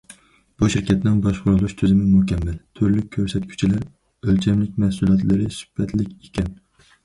[0.61, 3.85] بۇ شىركەتنىڭ باشقۇرۇلۇش تۈزۈمى مۇكەممەل، تۈرلۈك كۆرسەتكۈچلىرى
[4.33, 6.53] ئۆلچەملىك، مەھسۇلاتلىرى سۈپەتلىك ئىكەن.